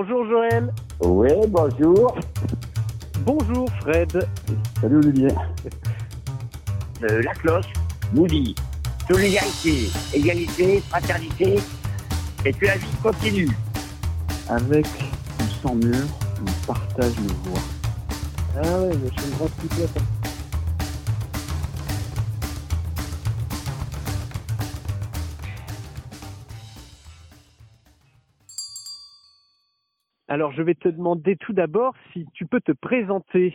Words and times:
Bonjour 0.00 0.24
Joël. 0.28 0.72
Oui, 1.00 1.28
bonjour. 1.48 2.16
Bonjour 3.26 3.68
Fred. 3.80 4.28
Salut 4.80 4.98
Olivier. 4.98 5.28
Euh, 7.04 7.22
la 7.22 7.32
cloche 7.32 7.72
nous 8.12 8.26
dit 8.26 8.56
solidarité, 9.08 9.88
égalité, 10.12 10.82
fraternité, 10.88 11.60
et 12.44 12.52
que 12.52 12.66
la 12.66 12.76
vie 12.76 12.96
continue. 13.00 13.48
Avec 14.48 14.86
ou 14.86 15.44
sans 15.62 15.76
mur, 15.76 16.04
on 16.40 16.66
partage 16.66 17.12
nos 17.20 17.50
voix. 17.50 17.60
Ah 18.56 18.80
ouais, 18.80 18.90
je 18.94 19.20
suis 19.20 19.30
une 19.30 19.36
grosse 19.36 19.50
pipette. 19.52 20.02
Alors, 30.38 30.52
je 30.52 30.62
vais 30.62 30.76
te 30.76 30.88
demander 30.88 31.34
tout 31.34 31.52
d'abord 31.52 31.96
si 32.12 32.24
tu 32.32 32.46
peux 32.46 32.60
te 32.60 32.70
présenter 32.70 33.52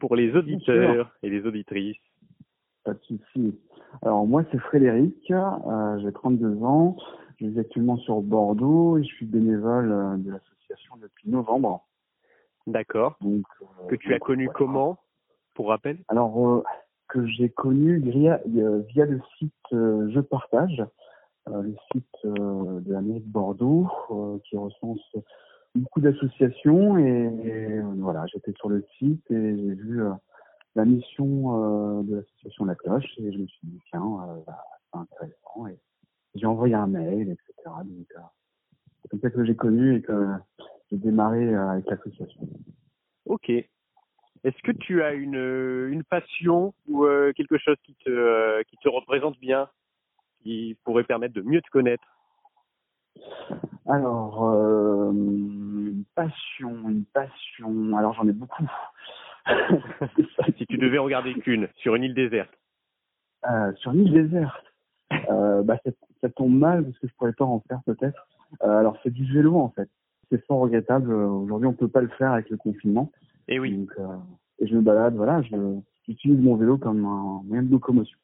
pour 0.00 0.16
les 0.16 0.34
auditeurs 0.34 1.14
et 1.22 1.30
les 1.30 1.46
auditrices. 1.46 1.96
Pas 2.82 2.94
de 2.94 3.00
souci. 3.02 3.56
Alors 4.02 4.26
moi 4.26 4.42
c'est 4.50 4.58
Frédéric, 4.58 5.30
euh, 5.30 5.98
j'ai 6.02 6.12
32 6.12 6.60
ans, 6.64 6.96
je 7.40 7.46
vis 7.46 7.60
actuellement 7.60 7.98
sur 7.98 8.20
Bordeaux 8.20 8.98
et 8.98 9.04
je 9.04 9.14
suis 9.14 9.26
bénévole 9.26 9.92
euh, 9.92 10.16
de 10.16 10.32
l'association 10.32 10.96
depuis 10.96 11.30
novembre. 11.30 11.86
D'accord. 12.66 13.16
Donc 13.20 13.44
euh, 13.62 13.86
Que 13.86 13.94
tu 13.94 14.12
as 14.12 14.18
connu 14.18 14.46
voilà. 14.46 14.58
comment, 14.58 14.98
pour 15.54 15.68
rappel? 15.68 15.98
Alors 16.08 16.64
que 17.06 17.24
j'ai 17.26 17.48
connu 17.48 17.98
via, 17.98 18.40
via 18.44 19.06
le 19.06 19.20
site 19.38 19.54
Je 19.70 20.18
Partage, 20.18 20.84
le 21.46 21.76
site 21.92 22.24
de 22.24 22.92
la 22.92 23.00
mairie 23.02 23.20
de 23.20 23.30
Bordeaux 23.30 23.88
qui 24.42 24.56
recense 24.56 24.98
beaucoup 25.74 26.00
d'associations 26.00 26.98
et, 26.98 27.80
voilà 27.96 28.26
j'étais 28.26 28.52
sur 28.52 28.68
le 28.68 28.84
site 28.98 29.28
et 29.30 29.56
j'ai 29.56 29.74
vu 29.74 30.02
euh, 30.02 30.12
la 30.74 30.84
mission 30.84 31.98
euh, 31.98 32.02
de 32.02 32.16
l'association 32.16 32.64
La 32.64 32.74
Cloche 32.74 33.06
et 33.18 33.32
je 33.32 33.38
me 33.38 33.46
suis 33.46 33.66
dit 33.66 33.80
tiens 33.90 34.02
euh, 34.02 34.40
bah, 34.46 34.64
c'est 34.92 34.98
intéressant 34.98 35.66
et 35.68 35.78
j'ai 36.34 36.46
envoyé 36.46 36.74
un 36.74 36.86
mail 36.86 37.30
etc 37.30 37.70
donc 37.84 38.06
c'est 39.02 39.08
comme 39.08 39.20
ça 39.20 39.30
que 39.30 39.44
j'ai 39.44 39.56
connu 39.56 39.96
et 39.96 40.02
que 40.02 40.26
j'ai 40.90 40.96
démarré 40.96 41.54
avec 41.54 41.84
l'association. 41.86 42.48
Ok. 43.26 43.50
Est-ce 43.50 44.62
que 44.62 44.72
tu 44.72 45.02
as 45.02 45.12
une, 45.12 45.88
une 45.90 46.04
passion 46.04 46.72
ou 46.88 47.06
quelque 47.36 47.58
chose 47.58 47.76
qui 47.84 47.94
te, 47.96 48.62
qui 48.62 48.76
te 48.78 48.88
représente 48.88 49.38
bien, 49.40 49.68
qui 50.42 50.76
pourrait 50.84 51.04
permettre 51.04 51.34
de 51.34 51.42
mieux 51.42 51.60
te 51.60 51.70
connaître? 51.70 52.04
Alors, 53.86 54.44
euh, 54.44 55.12
une 55.12 56.04
passion, 56.14 56.88
une 56.88 57.04
passion. 57.04 57.96
Alors 57.96 58.14
j'en 58.14 58.28
ai 58.28 58.32
beaucoup. 58.32 58.66
Si 60.56 60.66
tu 60.66 60.78
devais 60.78 60.96
regarder 60.96 61.34
qu'une 61.34 61.68
sur 61.76 61.94
une 61.96 62.04
île 62.04 62.14
déserte. 62.14 62.50
Euh, 63.46 63.74
sur 63.74 63.92
l'île 63.92 64.10
déserte, 64.10 64.64
euh, 65.28 65.62
bah, 65.62 65.76
ça, 65.84 65.90
ça 66.22 66.30
tombe 66.30 66.54
mal 66.54 66.82
parce 66.84 66.98
que 66.98 67.08
je 67.08 67.14
pourrais 67.14 67.34
pas 67.34 67.44
en 67.44 67.60
faire 67.68 67.80
peut-être. 67.84 68.26
Euh, 68.62 68.78
alors 68.78 68.96
c'est 69.02 69.12
du 69.12 69.30
vélo 69.30 69.56
en 69.56 69.68
fait. 69.68 69.90
C'est 70.30 70.42
fort 70.46 70.60
regrettable. 70.60 71.12
Euh, 71.12 71.26
Aujourd'hui 71.28 71.68
on 71.68 71.74
peut 71.74 71.88
pas 71.88 72.00
le 72.00 72.08
faire 72.08 72.32
avec 72.32 72.48
le 72.48 72.56
confinement. 72.56 73.12
Eh 73.48 73.58
oui. 73.58 73.76
Donc, 73.76 73.90
euh, 73.98 74.16
et 74.60 74.66
je 74.66 74.74
me 74.74 74.80
balade, 74.80 75.14
voilà, 75.14 75.42
je 75.42 75.56
j'utilise 76.06 76.38
mon 76.38 76.56
vélo 76.56 76.78
comme 76.78 77.04
un 77.04 77.42
moyen 77.44 77.62
de 77.62 77.70
locomotion. 77.70 78.18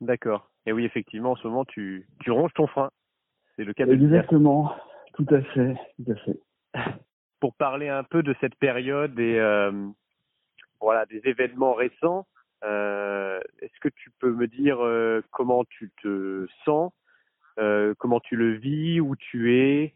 D'accord. 0.00 0.50
Et 0.66 0.72
oui, 0.72 0.84
effectivement, 0.84 1.32
en 1.32 1.36
ce 1.36 1.46
moment, 1.48 1.64
tu, 1.64 2.06
tu 2.20 2.30
ronges 2.30 2.52
ton 2.54 2.66
frein. 2.66 2.90
C'est 3.60 3.66
le 3.66 3.74
cas 3.74 3.84
de. 3.84 3.92
Exactement, 3.92 4.74
tout 5.12 5.26
à 5.28 5.42
fait, 5.42 5.74
tout 5.96 6.12
à 6.12 6.14
fait. 6.14 6.40
Pour 7.40 7.54
parler 7.56 7.90
un 7.90 8.04
peu 8.04 8.22
de 8.22 8.34
cette 8.40 8.54
période 8.54 9.20
et 9.20 9.38
euh, 9.38 9.70
voilà 10.80 11.04
des 11.04 11.20
événements 11.24 11.74
récents, 11.74 12.26
euh, 12.64 13.38
est-ce 13.60 13.78
que 13.82 13.90
tu 13.90 14.10
peux 14.18 14.32
me 14.32 14.46
dire 14.46 14.82
euh, 14.82 15.22
comment 15.30 15.64
tu 15.64 15.92
te 16.02 16.46
sens, 16.64 16.90
comment 17.98 18.20
tu 18.20 18.36
le 18.36 18.54
vis, 18.54 18.98
où 18.98 19.14
tu 19.14 19.54
es, 19.54 19.94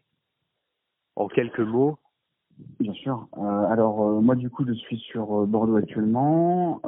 en 1.15 1.27
quelques 1.27 1.59
mots? 1.59 1.97
Bien 2.79 2.93
sûr. 2.93 3.27
Alors 3.71 4.21
moi 4.21 4.35
du 4.35 4.51
coup 4.51 4.63
je 4.67 4.73
suis 4.73 4.99
sur 4.99 5.47
Bordeaux 5.47 5.77
actuellement. 5.77 6.81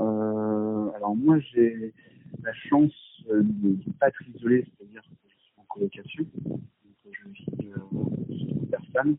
Alors 0.95 1.15
moi 1.15 1.39
j'ai 1.39 1.95
la 2.43 2.53
chance 2.53 3.23
de 3.27 3.41
ne 3.41 3.93
pas 3.93 4.09
être 4.09 4.21
isolé, 4.35 4.63
c'est-à-dire 4.77 5.01
que 5.01 5.26
colocation. 5.77 6.25
Donc 6.45 6.61
je 7.11 7.29
vis 7.29 7.69
euh, 7.69 8.67
personne. 8.71 9.15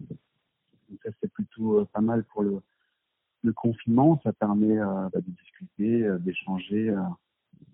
Donc 0.89 1.01
ça 1.05 1.11
c'est 1.21 1.31
plutôt 1.33 1.81
euh, 1.81 1.85
pas 1.93 2.01
mal 2.01 2.25
pour 2.25 2.43
le, 2.43 2.61
le 3.43 3.53
confinement. 3.53 4.21
Ça 4.25 4.33
permet 4.33 4.79
euh, 4.79 5.09
bah, 5.13 5.21
de 5.21 5.31
discuter, 5.31 6.05
euh, 6.05 6.19
d'échanger, 6.19 6.95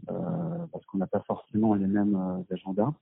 parce 0.07 0.85
qu'on 0.87 0.99
n'a 0.99 1.07
pas 1.07 1.23
forcément 1.27 1.75
les 1.75 1.87
mêmes 1.87 2.45
agendas. 2.51 2.93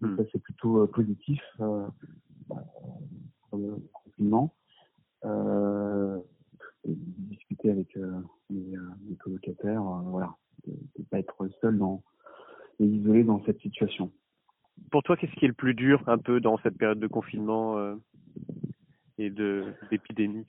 Donc 0.00 0.12
Hmm. 0.12 0.16
ça 0.16 0.22
c'est 0.32 0.42
plutôt 0.42 0.86
positif 0.88 1.40
pour 1.58 3.58
le 3.58 3.76
confinement 3.92 4.52
euh, 5.24 6.20
discuter 6.86 7.70
avec 7.70 7.96
euh, 7.96 8.20
mes, 8.50 8.76
mes 9.08 9.16
colocataires, 9.16 9.82
euh, 9.82 10.00
voilà, 10.04 10.36
de 10.66 10.74
ne 10.98 11.04
pas 11.04 11.18
être 11.18 11.48
seul 11.60 11.78
dans 11.78 12.02
et 12.80 12.84
isolé 12.84 13.22
dans 13.22 13.42
cette 13.44 13.60
situation. 13.60 14.10
Pour 14.90 15.02
toi, 15.02 15.16
qu'est-ce 15.16 15.32
qui 15.32 15.44
est 15.44 15.48
le 15.48 15.54
plus 15.54 15.74
dur 15.74 16.02
un 16.06 16.18
peu 16.18 16.40
dans 16.40 16.58
cette 16.58 16.76
période 16.78 17.00
de 17.00 17.06
confinement 17.06 17.78
euh, 17.78 17.96
et 19.18 19.30
d'épidémie? 19.90 20.46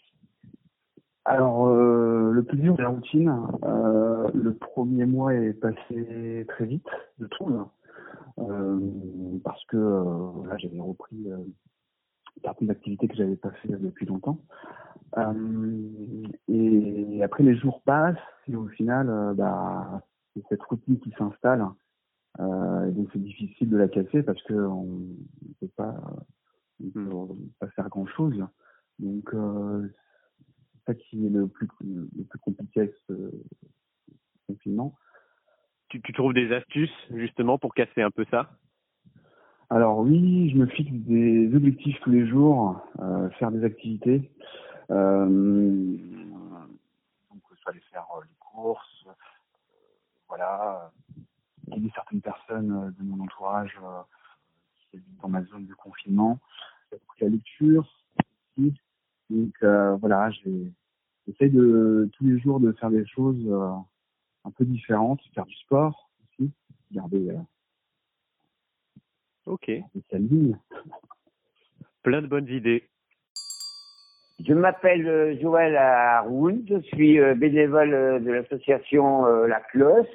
Alors, 1.25 1.68
euh, 1.68 2.31
le 2.31 2.44
plus 2.44 2.58
dur, 2.59 2.75
c'est 2.75 2.84
la 2.84 2.90
routine. 2.90 3.34
Euh, 3.63 4.30
le 4.34 4.53
premier 4.53 5.06
mois 5.06 5.34
est 5.34 5.53
passé 5.53 6.46
très 6.47 6.66
vite, 6.66 6.88
je 7.19 7.25
trouve, 7.25 7.66
parce 9.44 9.63
que 9.66 9.78
là, 10.47 10.57
j'avais 10.57 10.80
repris 10.80 11.28
certaines 12.44 12.69
activités 12.69 13.07
que 13.07 13.16
j'avais 13.16 13.38
pas 13.38 13.52
fait 13.63 13.69
depuis 13.69 14.06
longtemps. 14.06 14.40
Et 16.47 17.24
après, 17.24 17.44
les 17.44 17.56
jours 17.56 17.81
passent 17.81 18.18
et 18.47 18.56
au 18.56 18.68
final, 18.68 19.34
bah, 19.36 20.03
c'est 20.36 20.44
cette 20.50 20.63
routine 20.63 21.00
qui 21.00 21.12
s'installe. 21.18 21.66
Euh, 22.40 22.91
donc, 22.91 23.09
c'est 23.13 23.22
difficile 23.22 23.69
de 23.69 23.78
la 23.78 23.88
casser 23.88 24.23
parce 24.23 24.41
que 24.44 24.53
on 24.53 24.85
ne 24.85 25.53
peut 25.59 25.72
pas, 25.75 25.96
on 26.84 26.90
peut 26.90 27.35
pas 27.59 27.68
faire 27.69 27.90
grand 27.90 28.07
chose. 28.07 28.46
Donc, 29.00 29.34
euh, 29.34 29.88
c'est 30.74 30.94
ça 30.94 30.95
qui 30.95 31.25
est 31.25 31.29
le 31.29 31.47
plus, 31.47 31.68
le 31.81 32.24
plus 32.24 32.40
compliqué 32.40 32.81
avec 32.81 32.94
ce 33.07 33.31
confinement. 34.47 34.95
tu, 35.90 36.01
tu 36.01 36.13
trouves 36.13 36.34
des 36.34 36.51
astuces 36.53 36.95
justement 37.12 37.57
pour 37.57 37.74
casser 37.74 38.01
un 38.01 38.12
peu 38.12 38.25
ça? 38.31 38.50
Alors 39.69 40.00
oui, 40.00 40.50
je 40.51 40.57
me 40.57 40.68
fixe 40.68 40.91
des 40.91 41.53
objectifs 41.56 42.00
tous 42.01 42.12
les 42.12 42.28
jours, 42.28 42.79
euh, 43.00 43.29
faire 43.31 43.51
des 43.51 43.63
activités. 43.63 44.31
Euh, 44.91 45.97
donc 47.31 47.41
soit 47.62 47.72
aller 47.72 47.81
faire 47.91 48.06
euh, 48.16 48.22
les 48.22 48.35
courses, 48.40 49.06
euh, 49.07 49.13
voilà, 50.28 50.91
aider 51.72 51.91
certaines 51.95 52.22
personnes 52.22 52.72
euh, 52.72 52.92
de 52.92 53.04
mon 53.10 53.24
entourage 53.63 53.80
euh, 53.84 54.02
qui 54.92 54.98
habitent 54.98 55.22
dans 55.22 55.30
ma 55.30 55.44
zone 55.46 55.66
de 55.66 55.74
confinement. 55.74 56.40
De 56.92 56.98
la 57.22 57.30
lecture 57.30 57.88
aussi. 58.57 58.74
Donc 59.30 59.54
euh, 59.63 59.96
voilà, 59.98 60.30
j'ai- 60.31 60.72
j'essaie 61.28 61.50
de 61.50 62.10
tous 62.13 62.25
les 62.25 62.40
jours 62.40 62.60
de 62.60 62.72
faire 62.74 62.90
des 62.90 63.06
choses 63.07 63.44
euh, 63.48 63.69
un 64.46 64.52
peu 64.52 64.66
différentes, 64.66 65.22
faire 65.34 65.46
du 65.46 65.56
sport 65.56 66.10
aussi, 66.24 66.52
garder 66.92 67.30
euh, 67.30 67.38
Ok, 69.46 69.72
sa 70.12 70.18
ligne. 70.18 70.58
plein 72.04 72.22
de 72.22 72.28
bonnes 72.28 72.48
idées. 72.50 72.90
Je 74.44 74.54
m'appelle 74.54 75.40
Joël 75.42 75.75
Haroun, 75.78 76.66
je 76.68 76.80
suis 76.81 77.18
bénévole 77.36 78.24
de 78.24 78.31
l'association 78.31 79.25
La 79.46 79.60
Cloche. 79.62 80.08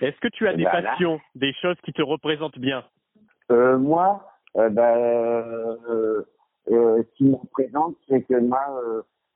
Est-ce 0.00 0.18
que 0.20 0.28
tu 0.28 0.46
as 0.46 0.54
des 0.54 0.62
Voilà. 0.62 0.90
passions, 0.90 1.20
des 1.34 1.52
choses 1.54 1.76
qui 1.84 1.92
te 1.92 2.02
représentent 2.02 2.58
bien? 2.58 2.84
Euh, 3.50 3.78
moi, 3.78 4.24
euh, 4.56 4.68
ben, 4.68 4.96
euh, 4.96 6.22
euh, 6.70 7.02
ce 7.02 7.16
qui 7.16 7.24
me 7.24 7.34
représente, 7.36 7.96
c'est 8.08 8.22
que 8.22 8.38
moi, 8.38 8.60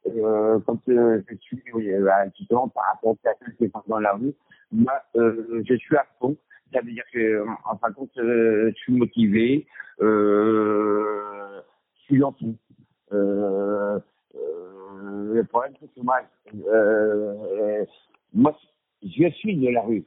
quand 0.05 0.79
je 0.87 1.23
suis 1.41 1.63
à 2.09 2.29
justement 2.37 2.69
par 2.69 2.85
rapport 2.93 3.11
aux 3.11 3.17
personnes 3.17 3.55
qui 3.57 3.69
sont 3.71 3.83
dans 3.87 3.99
la 4.01 4.13
rue, 4.13 4.35
moi, 4.71 5.03
je 5.15 5.75
suis 5.77 5.97
à 5.97 6.07
fond. 6.21 6.37
Ça 6.73 6.81
veut 6.81 6.93
dire 6.93 7.05
que, 7.13 7.45
en 7.47 7.57
en 7.73 7.77
fin 7.77 7.91
de 7.91 7.95
compte, 7.95 8.11
je 8.17 8.73
suis 8.77 8.95
motivé, 8.95 9.67
je 10.01 11.63
suis 12.05 12.19
gentil. 12.19 12.57
Le 13.11 14.03
problème, 15.45 15.75
c'est 15.81 15.93
que 15.95 16.01
moi, 16.01 16.21
moi, 18.33 18.57
je 19.03 19.29
suis 19.31 19.57
de 19.57 19.69
la 19.71 19.83
rue. 19.83 20.05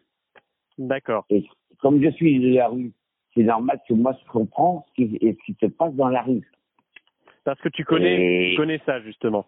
D'accord. 0.77 1.25
Et 1.29 1.47
comme 1.79 2.01
je 2.01 2.09
suis 2.11 2.39
de 2.39 2.55
la 2.55 2.67
rue, 2.67 2.91
c'est 3.33 3.43
normal 3.43 3.79
que 3.87 3.93
moi 3.93 4.15
je 4.21 4.31
comprends 4.31 4.85
ce 4.89 4.93
qui, 4.93 5.19
ce 5.21 5.45
qui 5.45 5.57
se 5.59 5.67
passe 5.67 5.93
dans 5.93 6.09
la 6.09 6.21
rue. 6.21 6.41
Parce 7.43 7.59
que 7.61 7.69
tu 7.69 7.85
connais, 7.85 8.47
Et- 8.47 8.51
tu 8.51 8.57
connais 8.57 8.81
ça 8.85 9.01
justement. 9.01 9.45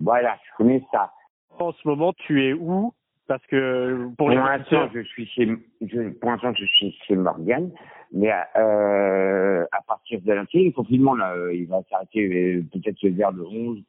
Voilà, 0.00 0.38
je 0.44 0.56
connais 0.56 0.82
ça. 0.92 1.12
En 1.58 1.72
ce 1.72 1.88
moment, 1.88 2.12
tu 2.12 2.44
es 2.44 2.52
où? 2.52 2.92
Parce 3.26 3.44
que 3.46 4.08
pour 4.18 4.30
l'instant, 4.30 4.88
je 4.94 5.00
suis 5.00 5.26
chez, 5.26 5.48
je, 5.80 6.10
pour 6.10 6.30
l'instant, 6.30 6.52
je 6.54 6.64
suis 6.64 6.92
chez 7.06 7.16
Morgan, 7.16 7.72
mais 8.12 8.30
euh, 8.56 9.64
à 9.72 9.82
partir 9.82 10.20
de 10.20 10.32
lundi, 10.32 10.66
le 10.66 10.70
confinement 10.70 11.16
là, 11.16 11.32
euh, 11.32 11.52
il 11.52 11.66
va 11.66 11.82
s'arrêter 11.90 12.20
euh, 12.20 12.64
peut-être 12.72 13.04
vers 13.08 13.32
le 13.32 13.44
11, 13.44 13.82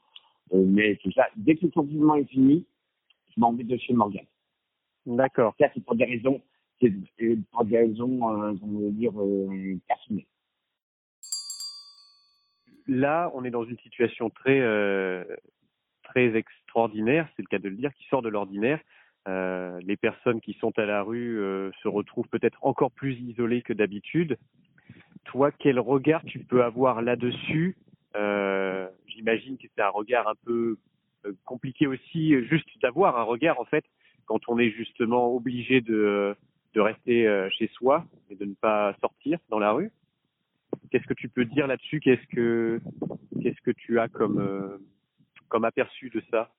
euh, 0.54 0.65
mais 0.65 0.95
tout 0.95 1.12
ça. 1.12 1.27
Dès 1.36 1.56
que 1.56 1.65
le 1.65 1.71
confinement 1.71 2.15
est 2.15 2.25
fini, 2.25 2.65
je 3.36 3.39
m'en 3.39 3.54
vais 3.54 3.63
de 3.63 3.77
chez 3.77 3.94
Morgan. 3.94 4.25
D'accord. 5.07 5.56
Ça, 5.57 5.68
c'est 5.74 5.83
pour 5.83 5.95
des 5.95 6.04
raisons, 6.04 6.42
c'est 6.81 6.92
euh, 7.21 7.38
pour 7.51 7.63
des 7.63 7.77
raisons, 7.77 8.30
euh, 8.30 8.54
comment 8.59 8.89
dire, 8.89 9.13
euh, 9.18 9.80
personnelles. 9.88 10.25
Là, 12.88 13.31
on 13.33 13.45
est 13.45 13.50
dans 13.50 13.63
une 13.63 13.77
situation 13.80 14.30
très 14.30 14.59
euh, 14.59 15.24
très 16.04 16.36
extraordinaire, 16.36 17.27
c'est 17.36 17.42
le 17.42 17.48
cas 17.48 17.59
de 17.59 17.69
le 17.69 17.77
dire, 17.77 17.94
qui 17.94 18.06
sort 18.09 18.21
de 18.21 18.27
l'ordinaire. 18.27 18.81
Euh, 19.30 19.80
les 19.81 19.95
personnes 19.95 20.42
qui 20.42 20.54
sont 20.54 20.77
à 20.77 20.86
la 20.86 21.04
rue 21.04 21.39
euh, 21.39 21.71
se 21.81 21.88
retrouvent 21.88 22.27
peut-être 22.30 22.57
encore 22.62 22.92
plus 22.92 23.13
isolées 23.13 23.62
que 23.62 23.74
d'habitude. 23.74 24.38
Toi, 25.25 25.51
quel 25.51 25.80
regard 25.80 26.24
tu 26.25 26.39
peux 26.39 26.63
avoir 26.63 27.01
là-dessus? 27.01 27.77
Euh, 28.15 28.89
J'imagine 29.07 29.57
que 29.57 29.68
c'est 29.74 29.81
un 29.81 29.89
regard 29.89 30.27
un 30.27 30.36
peu 30.45 30.77
compliqué 31.44 31.88
aussi, 31.88 32.42
juste 32.45 32.69
d'avoir 32.81 33.18
un 33.18 33.24
regard 33.24 33.59
en 33.59 33.65
fait, 33.65 33.83
quand 34.27 34.47
on 34.47 34.59
est 34.59 34.69
justement 34.69 35.33
obligé 35.33 35.81
de, 35.81 36.35
de 36.75 36.81
rester 36.81 37.27
euh, 37.27 37.50
chez 37.50 37.68
soi 37.69 38.06
et 38.29 38.35
de 38.35 38.45
ne 38.45 38.53
pas 38.53 38.95
sortir 39.01 39.39
dans 39.50 39.59
la 39.59 39.71
rue. 39.71 39.91
Qu'est-ce 40.91 41.07
que 41.07 41.13
tu 41.15 41.29
peux 41.29 41.45
dire 41.45 41.65
là-dessus? 41.65 42.00
Qu'est-ce 42.00 42.27
que 42.27 42.79
qu'est-ce 43.41 43.62
que 43.62 43.71
tu 43.71 44.00
as 44.00 44.07
comme 44.07 44.39
euh, 44.39 44.77
comme 45.50 45.65
aperçu 45.65 46.09
de 46.09 46.21
ça? 46.29 46.51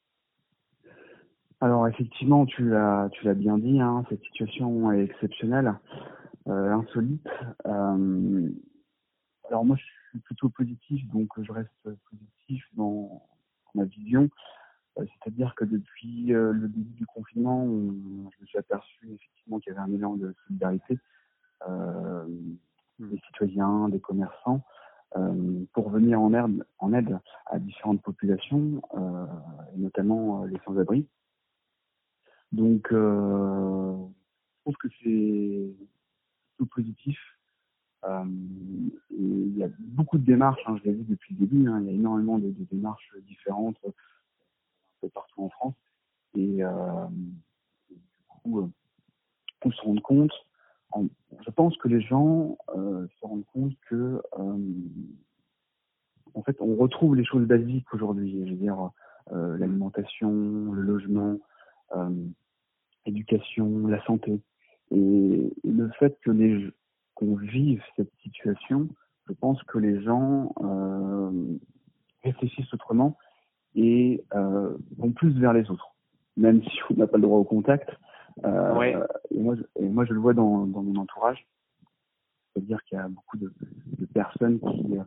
Alors 1.61 1.89
effectivement, 1.89 2.47
tu 2.47 2.69
l'as, 2.69 3.09
tu 3.13 3.25
l'as 3.25 3.35
bien 3.35 3.59
dit, 3.59 3.81
hein, 3.81 4.05
cette 4.09 4.23
situation 4.23 4.93
est 4.93 5.05
exceptionnelle, 5.05 5.75
euh, 6.47 6.73
insolite. 6.73 7.29
Euh, 7.67 8.49
alors 9.49 9.65
moi, 9.65 9.77
je 9.77 9.83
suis 10.11 10.21
plutôt 10.21 10.51
positif, 10.51 11.05
donc 11.09 11.29
je 11.43 11.51
reste 11.51 11.89
positif 12.11 12.65
dans, 12.75 13.23
dans 13.75 13.83
ma 13.83 13.85
vision. 13.87 14.31
Euh, 14.99 15.05
C'est-à-dire 15.07 15.55
que 15.55 15.65
depuis 15.65 16.33
euh, 16.35 16.53
le 16.53 16.69
début 16.69 16.95
du 16.95 17.07
confinement, 17.07 17.63
on- 17.65 18.31
je 18.31 18.41
me 18.41 18.47
suis 18.47 18.59
aperçu 18.59 19.09
effectivement 19.13 19.59
qu'il 19.61 19.73
y 19.73 19.77
avait 19.77 19.91
un 19.91 19.93
élan 19.95 20.17
de 20.17 20.35
solidarité 20.47 20.99
euh, 21.69 22.27
des 22.99 23.19
citoyens, 23.27 23.89
des 23.89 24.01
commerçants, 24.01 24.63
euh, 25.17 25.65
pour 25.73 25.91
venir 25.91 26.21
en 26.21 26.33
aide, 26.35 26.65
en 26.79 26.93
aide 26.93 27.19
à 27.47 27.59
différentes 27.59 28.03
populations, 28.03 28.83
euh, 28.95 29.27
et 29.75 29.79
notamment 29.79 30.45
les 30.45 30.59
sans-abri. 30.65 31.07
Donc, 32.53 32.89
je 32.91 34.07
trouve 34.63 34.77
que 34.77 34.89
c'est 35.03 35.75
plutôt 36.57 36.71
positif. 36.75 37.19
Il 39.11 39.57
y 39.57 39.65
a 39.65 39.69
beaucoup 39.79 40.19
de 40.19 40.25
démarches, 40.25 40.63
hein, 40.67 40.77
je 40.79 40.85
l'ai 40.91 40.97
vu 40.97 41.05
depuis 41.05 41.35
le 41.35 41.47
début, 41.47 41.69
hein, 41.69 41.81
il 41.81 41.87
y 41.87 41.91
a 41.91 41.93
énormément 41.93 42.39
de, 42.39 42.49
de 42.51 42.65
démarches 42.71 43.15
différentes 43.27 43.79
partout 45.07 45.45
en 45.45 45.49
France. 45.51 45.75
Et 46.35 46.63
euh, 46.63 47.07
du 47.91 47.97
coup, 48.43 48.61
euh, 48.61 48.69
on 49.65 49.71
se 49.71 49.83
rend 49.83 49.97
compte, 49.97 50.33
je 51.45 51.51
pense 51.51 51.77
que 51.79 51.89
les 51.89 52.01
gens 52.01 52.57
euh, 52.77 53.07
se 53.21 53.27
rendent 53.27 53.47
compte 53.53 53.75
que, 53.89 54.23
en 56.35 56.43
fait, 56.43 56.57
on 56.61 56.77
retrouve 56.77 57.17
les 57.17 57.25
choses 57.25 57.47
basiques 57.47 57.93
aujourd'hui. 57.93 58.47
Je 58.47 58.51
veux 58.53 58.61
dire, 58.61 58.91
l'alimentation, 59.31 60.73
le 60.73 60.83
logement, 60.83 61.39
l'éducation, 63.05 63.87
la 63.87 64.03
santé. 64.05 64.41
Et, 64.91 65.53
le 65.65 65.91
fait 65.99 66.19
que 66.23 66.31
les 66.31 66.71
qu'on 67.15 67.35
vive 67.35 67.83
cette 67.97 68.13
situation, 68.23 68.89
je 69.29 69.33
pense 69.33 69.61
que 69.65 69.79
les 69.79 70.01
gens 70.03 70.55
réfléchissent 72.23 72.73
autrement 72.73 73.19
et 73.75 74.25
euh, 74.35 74.77
vont 74.97 75.13
plus 75.13 75.39
vers 75.39 75.53
les 75.53 75.71
autres, 75.71 75.95
même 76.37 76.63
si 76.63 76.79
on 76.91 76.95
n'a 76.95 77.07
pas 77.07 77.17
le 77.19 77.23
droit 77.23 77.39
au 77.39 77.45
contact. 77.45 77.91
Euh, 78.45 78.75
Ouais. 78.77 78.97
et, 79.31 79.39
moi, 79.41 79.57
je- 79.57 79.63
et 79.83 79.89
moi, 79.89 80.05
je 80.05 80.13
le 80.13 80.21
vois 80.21 80.35
dans, 80.35 80.67
dans 80.67 80.83
mon 80.83 80.97
entourage. 81.01 81.47
C'est-à-dire 82.55 82.83
qu'il 82.85 82.97
y 82.99 83.01
a 83.01 83.09
beaucoup 83.09 83.37
de, 83.37 83.53
de 83.99 84.07
personnes 84.07 84.59
qui, 84.61 84.99
euh, 84.99 85.05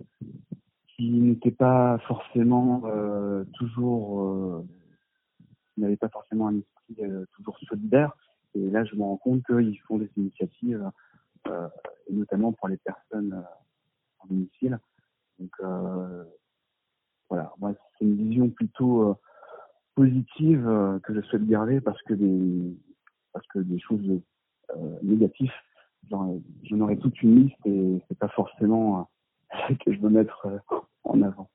qui 0.96 1.12
n'étaient 1.12 1.52
pas 1.52 1.98
forcément 2.08 2.84
euh, 2.86 3.44
toujours, 3.54 4.22
euh, 4.22 4.68
n'avaient 5.78 5.98
pas 5.98 6.10
forcément 6.10 6.48
un 6.48 6.58
esprit 6.58 7.06
euh, 7.06 7.26
toujours 7.34 7.58
solidaire. 7.68 8.16
Et 8.54 8.70
là, 8.70 8.84
je 8.84 8.96
me 8.96 9.02
rends 9.04 9.18
compte 9.18 9.46
qu'ils 9.46 9.80
font 9.88 9.98
des 9.98 10.10
initiatives, 10.18 10.90
euh, 11.48 11.68
et 12.08 12.14
notamment 12.14 12.52
pour 12.52 12.68
les 12.68 12.78
personnes 12.78 13.34
euh, 13.34 13.42
en 14.20 14.28
domicile. 14.28 14.80
Donc, 15.40 15.52
euh, 15.62 16.24
voilà, 17.32 17.54
moi, 17.62 17.72
c'est 17.98 18.04
une 18.04 18.18
vision 18.18 18.50
plutôt 18.50 19.04
euh, 19.04 19.14
positive 19.96 20.68
euh, 20.68 21.00
que 21.00 21.14
je 21.14 21.22
souhaite 21.22 21.48
garder 21.48 21.80
parce 21.80 22.02
que 22.02 22.14
des, 22.14 22.76
parce 23.32 23.48
que 23.48 23.60
des 23.60 23.80
choses 23.80 24.06
euh, 24.76 24.98
négatives, 25.02 25.54
j'en 26.10 26.42
aurais 26.82 26.98
toute 26.98 27.22
une 27.22 27.44
liste 27.44 27.66
et 27.66 28.02
c'est 28.10 28.20
pas 28.20 28.28
forcément 28.28 29.08
euh, 29.54 29.58
ce 29.70 29.74
que 29.86 29.94
je 29.94 30.02
veux 30.02 30.10
mettre 30.10 30.46
en 31.06 31.22
avant. 31.22 31.50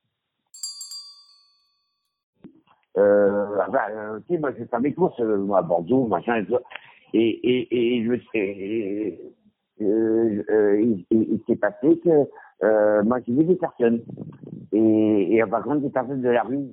Euh, 2.97 4.21
sais, 4.27 4.39
moi, 4.39 4.51
je 4.57 4.65
fais 4.65 4.79
mes 4.79 4.95
courses, 4.95 5.19
à 5.19 5.61
Bordeaux, 5.61 6.07
machin, 6.07 6.37
et. 6.37 6.57
Et, 7.13 7.97
et, 7.97 8.03
je 8.03 8.13
et, 8.33 9.19
euh, 9.79 10.81
il, 11.11 11.39
s'est 11.45 11.55
passé 11.55 11.99
que, 12.03 13.03
moi, 13.03 13.19
j'ai 13.27 13.33
vu 13.33 13.43
des 13.43 13.55
personnes. 13.55 14.01
Et, 14.73 15.35
et 15.35 15.43
par 15.45 15.63
contre, 15.63 15.81
des 15.81 15.89
personnes 15.89 16.21
de 16.21 16.29
la 16.29 16.43
rue. 16.43 16.71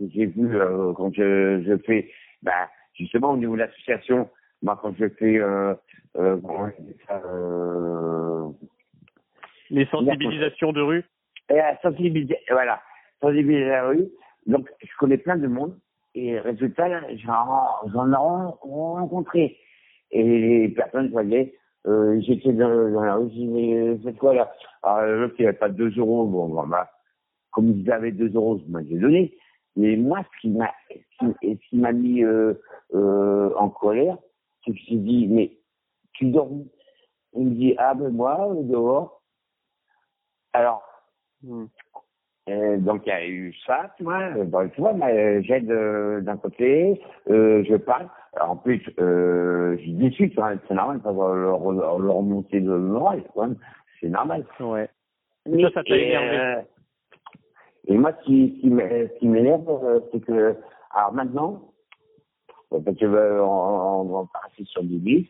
J'ai 0.00 0.26
vu, 0.26 0.56
euh, 0.56 0.92
quand 0.94 1.12
je, 1.14 1.62
je 1.66 1.76
fais, 1.84 2.10
bah, 2.42 2.68
justement, 2.94 3.32
au 3.32 3.36
niveau 3.36 3.54
de 3.54 3.60
l'association, 3.60 4.28
moi, 4.62 4.78
quand 4.80 4.94
je 4.98 5.08
fais, 5.08 5.38
euh, 5.38 5.74
euh, 6.16 6.36
comment 6.42 6.70
on 6.78 6.82
dit 6.82 6.96
euh, 7.10 8.48
Les 9.70 9.86
sensibilisations 9.86 10.72
de 10.72 10.80
rue 10.80 11.04
et 11.50 11.60
à 11.60 11.76
sensibiliser, 11.80 12.38
voilà, 12.50 12.80
sensibiliser 13.20 13.66
la 13.66 13.88
rue. 13.88 14.08
Donc, 14.46 14.68
je 14.80 14.90
connais 14.98 15.18
plein 15.18 15.36
de 15.36 15.46
monde. 15.46 15.78
Et 16.14 16.38
résultat, 16.40 16.88
j'en 17.16 17.88
j'en 17.92 18.12
ai 18.12 18.16
ren- 18.16 18.56
rencontré. 18.60 19.56
Et 20.10 20.22
les 20.22 20.68
personnes 20.70 21.10
voyaient, 21.10 21.54
euh, 21.86 22.20
j'étais 22.20 22.52
dans, 22.52 22.90
dans 22.92 23.02
la 23.02 23.14
rue, 23.14 23.28
je 23.30 23.34
dis, 23.34 23.46
mais 23.46 23.98
c'est 24.04 24.16
quoi 24.18 24.34
là? 24.34 24.52
Alors, 24.82 25.20
l'autre, 25.20 25.34
il 25.38 25.46
avait 25.46 25.56
pas 25.56 25.68
2 25.70 25.90
euros. 25.98 26.26
Bon, 26.26 26.48
voilà. 26.48 26.90
Comme 27.52 27.70
ils 27.70 27.90
avaient 27.92 28.12
2 28.12 28.32
euros, 28.34 28.60
je 28.64 28.70
m'en 28.72 28.80
ai 28.80 28.98
donné. 28.98 29.36
Mais 29.76 29.96
moi, 29.96 30.22
ce 30.22 30.40
qui 30.40 30.50
m'a, 30.50 30.70
ce 31.20 31.54
qui, 31.68 31.76
m'a 31.76 31.92
mis 31.92 32.22
euh, 32.24 32.54
euh, 32.94 33.54
en 33.56 33.68
colère, 33.70 34.18
c'est 34.64 34.72
que 34.72 34.78
j'ai 34.88 34.96
dit, 34.96 35.28
mais 35.28 35.52
tu 36.12 36.26
dors 36.30 36.50
où? 36.50 36.68
Il 37.34 37.46
me 37.46 37.54
dit, 37.54 37.74
ah 37.78 37.94
ben 37.94 38.10
moi, 38.10 38.48
dehors. 38.64 39.22
Alors, 40.52 40.82
Hmm. 41.42 41.64
euh, 42.48 42.76
donc 42.78 43.02
il 43.04 43.08
y 43.08 43.12
a 43.12 43.26
eu 43.26 43.52
ça, 43.66 43.92
tu 43.96 44.04
vois. 44.04 44.30
Bon, 44.44 44.68
tu 44.68 44.80
vois, 44.80 44.94
euh, 44.94 45.40
j'aide 45.42 45.68
euh, 45.70 46.20
d'un 46.20 46.36
côté, 46.36 47.00
euh, 47.28 47.64
je 47.68 47.74
parle. 47.74 48.08
Alors, 48.34 48.50
en 48.52 48.56
plus, 48.56 48.80
euh, 49.00 49.76
je 49.78 49.90
discute, 49.90 50.38
hein, 50.38 50.56
c'est 50.68 50.74
normal, 50.74 51.00
ça 51.02 51.10
va 51.10 51.34
leur, 51.34 51.72
leur 51.72 51.98
leur 51.98 52.14
remonter 52.14 52.60
le 52.60 52.78
moral. 52.78 53.24
C'est 54.00 54.08
normal. 54.08 54.44
Ouais. 54.60 54.88
Mais, 55.46 55.62
Ça, 55.62 55.70
ça 55.74 55.82
t'a 55.84 55.96
et, 55.96 56.02
énervé. 56.02 56.62
Euh, 57.88 57.94
et 57.94 57.98
moi, 57.98 58.12
ce 58.20 58.24
qui, 58.24 58.60
qui 58.60 59.26
m'énerve, 59.28 59.84
euh, 59.84 60.00
c'est 60.12 60.20
que, 60.20 60.56
alors 60.90 61.12
maintenant, 61.12 61.72
euh, 62.72 62.80
parce 62.84 62.96
que 62.96 63.04
euh, 63.04 63.44
on, 63.44 64.20
on 64.20 64.26
passer 64.26 64.64
sur 64.64 64.82
du 64.82 64.98
livre, 64.98 65.28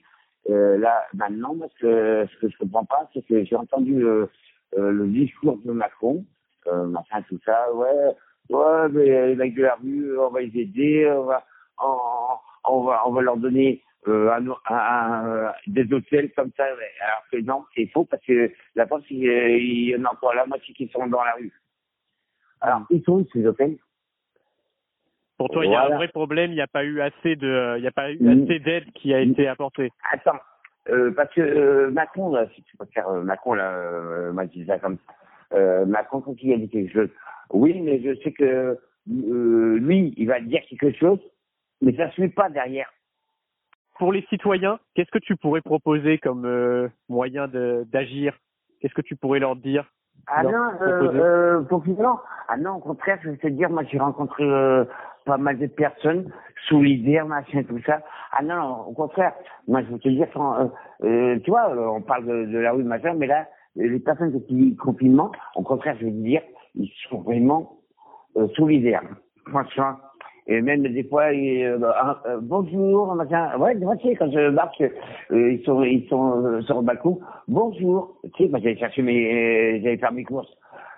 euh, 0.51 0.77
là, 0.79 1.05
maintenant, 1.15 1.55
moi, 1.55 1.69
ce 1.77 1.81
que, 1.81 2.27
ce 2.33 2.41
que 2.41 2.49
je 2.49 2.59
comprends 2.59 2.85
pas, 2.85 3.09
c'est 3.15 3.25
que 3.27 3.45
j'ai 3.45 3.57
entendu 3.57 4.05
euh, 4.05 4.27
euh, 4.77 4.91
le 4.91 5.07
discours 5.07 5.59
de 5.65 5.73
Macron, 5.73 6.25
euh, 6.67 6.87
machin, 6.87 7.23
tout 7.29 7.39
ça, 7.45 7.73
ouais, 7.75 8.11
ouais, 8.51 8.89
mais 8.91 9.29
les 9.29 9.37
mecs 9.37 9.55
de 9.55 9.63
la 9.63 9.77
rue, 9.77 10.19
on 10.19 10.31
va 10.31 10.41
les 10.41 10.61
aider, 10.61 11.11
on 11.11 11.25
va, 11.25 11.45
on, 11.83 11.97
on 12.65 12.81
va, 12.85 13.03
on 13.07 13.13
va 13.13 13.23
leur 13.23 13.37
donner 13.37 13.83
euh, 14.09 15.51
des 15.67 15.93
hôtels 15.93 16.33
comme 16.35 16.51
ça. 16.57 16.65
Alors 16.65 17.25
que 17.31 17.39
non, 17.39 17.65
c'est 17.75 17.87
faux 17.87 18.05
parce 18.05 18.25
que 18.25 18.51
la 18.75 18.87
France, 18.87 19.05
il, 19.11 19.25
il 19.25 19.91
y 19.91 19.97
en 19.97 20.05
a 20.05 20.13
encore 20.13 20.35
la 20.35 20.47
moitié 20.47 20.75
qui 20.75 20.89
sont 20.89 21.07
dans 21.07 21.23
la 21.23 21.33
rue. 21.35 21.53
Alors, 22.63 22.83
ils 22.91 23.03
sont 23.03 23.21
où 23.21 23.27
ces 23.33 23.45
hôtels 23.47 23.77
Pour 25.37 25.51
toi, 25.51 25.67
il 25.67 25.73
y 25.73 25.75
a 25.75 25.85
un 25.85 25.97
vrai 25.97 26.09
problème. 26.09 26.53
Il 26.53 26.55
n'y 26.55 26.61
a 26.61 26.69
pas 26.69 26.85
eu 26.85 27.01
assez 27.01 27.35
de, 27.37 27.77
il 27.77 27.85
y 27.85 27.89
a 27.89 27.91
pas 27.91 28.13
eu 28.13 28.19
Mm. 28.21 28.45
assez 28.45 28.59
d'aide 28.61 28.93
qui 28.93 29.13
a 29.13 29.21
été 29.21 29.49
apportée. 29.49 29.91
Attends, 30.13 30.39
euh, 30.89 31.11
parce 31.13 31.33
que 31.35 31.41
euh, 31.41 31.91
Macron, 31.91 32.33
là, 32.33 32.47
si 32.55 32.63
tu 32.63 32.77
préfères 32.77 33.09
euh, 33.09 33.23
Macron, 33.23 33.55
là, 33.55 33.71
euh, 33.73 34.33
moi 34.33 34.45
je 34.47 34.51
dis 34.61 34.67
ça 34.67 34.79
comme 34.79 34.97
ça. 34.99 35.85
Macron, 35.85 36.23
quand 36.23 36.35
il 36.41 36.55
a 36.55 36.57
dit 36.57 36.71
quelque 36.71 36.93
chose, 36.93 37.11
oui, 37.51 37.79
mais 37.81 38.01
je 38.01 38.15
sais 38.23 38.33
que 38.33 38.79
lui, 39.07 40.15
il 40.17 40.27
va 40.27 40.41
dire 40.41 40.63
quelque 40.67 40.93
chose, 40.93 41.19
mais 41.83 41.95
ça 41.95 42.07
ne 42.07 42.11
suit 42.13 42.29
pas 42.31 42.49
derrière. 42.49 42.91
Pour 43.99 44.15
les 44.15 44.23
citoyens, 44.31 44.79
qu'est-ce 44.95 45.11
que 45.11 45.19
tu 45.19 45.37
pourrais 45.37 45.61
proposer 45.61 46.17
comme 46.17 46.91
moyen 47.11 47.49
d'agir? 47.49 48.35
Qu'est-ce 48.81 48.95
que 48.95 49.03
tu 49.03 49.15
pourrais 49.15 49.41
leur 49.41 49.57
dire? 49.57 49.85
Ah 50.27 50.43
Non, 50.43 50.51
non, 50.51 50.71
euh, 50.81 51.13
euh, 51.15 51.63
pour 51.63 51.83
ah 52.49 52.57
non, 52.57 52.77
au 52.77 52.79
contraire, 52.81 53.19
je 53.23 53.31
vais 53.31 53.37
te 53.37 53.47
dire, 53.49 53.71
moi 53.71 53.83
j'ai 53.91 53.99
rencontré 53.99 54.45
euh, 54.45 54.85
pas 55.25 55.39
mal 55.39 55.59
de 55.59 55.67
personnes 55.67 56.31
solidaires, 56.69 57.27
machin, 57.27 57.63
tout 57.63 57.81
ça. 57.87 58.01
Ah 58.33 58.43
non, 58.43 58.57
non, 58.57 58.81
au 58.89 58.93
contraire, 58.93 59.33
moi 59.69 59.83
je 59.83 59.93
veux 59.93 59.99
te 59.99 60.09
dire, 60.09 60.29
quand, 60.35 60.59
euh, 60.59 60.67
euh, 61.05 61.39
tu 61.45 61.51
vois, 61.51 61.71
euh, 61.71 61.87
on 61.89 62.03
parle 62.03 62.27
de, 62.27 62.47
de 62.53 62.59
la 62.59 62.73
rue, 62.73 62.85
machin, 62.85 63.15
mais 63.15 63.27
là, 63.27 63.47
les 63.77 63.99
personnes 64.01 64.33
qui 64.45 64.55
vivent 64.55 64.77
le 64.79 64.83
confinement, 64.83 65.33
au 65.57 65.63
contraire, 65.63 65.97
je 66.01 66.07
veux 66.07 66.11
te 66.13 66.17
dire, 66.17 66.43
ils 66.75 66.91
sont 67.09 67.21
vraiment 67.23 67.79
euh, 68.37 68.49
solidaires, 68.57 69.03
franchement. 69.49 69.97
Et 70.47 70.61
même 70.61 70.83
des 70.83 71.05
fois, 71.05 71.33
ils, 71.33 71.65
euh, 71.65 71.79
euh, 72.27 72.41
bonjour, 72.43 73.15
machin. 73.15 73.57
Ouais, 73.59 73.79
tu 73.79 74.09
sais, 74.09 74.17
quand 74.17 74.31
je 74.31 74.51
marche, 74.51 74.81
euh, 74.81 75.53
ils 75.53 75.63
sont, 75.65 75.85
ils 75.85 76.07
sont 76.09 76.45
euh, 76.45 76.63
sur 76.63 76.77
le 76.77 76.83
balcon. 76.83 77.21
Bonjour. 77.47 78.19
Tu 78.35 78.45
sais, 78.45 78.49
moi, 78.49 78.59
j'allais 78.59 78.77
chercher 78.77 79.03
mes, 79.03 79.81
j'allais 79.81 79.99
faire 79.99 80.13
mes 80.13 80.25
courses. 80.25 80.53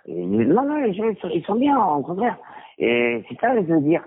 Et, 0.07 0.25
non, 0.25 0.65
non, 0.65 0.77
les 0.81 0.95
gens, 0.95 1.09
ils 1.09 1.17
sont, 1.19 1.29
ils 1.29 1.45
sont 1.45 1.57
bien, 1.57 1.79
au 1.79 2.03
contraire. 2.03 2.39
Et 2.79 3.23
c'est 3.29 3.39
ça, 3.39 3.55
que 3.55 3.67
je 3.67 3.75
veux 3.75 3.81
dire. 3.83 4.03